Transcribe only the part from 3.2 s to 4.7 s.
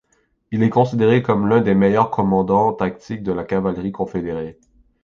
de la cavalerie confédérée.